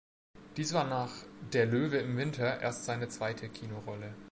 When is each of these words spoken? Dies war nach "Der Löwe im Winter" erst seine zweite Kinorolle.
Dies 0.57 0.73
war 0.73 0.85
nach 0.87 1.11
"Der 1.53 1.67
Löwe 1.67 1.97
im 1.99 2.17
Winter" 2.17 2.59
erst 2.59 2.85
seine 2.85 3.07
zweite 3.07 3.49
Kinorolle. 3.49 4.15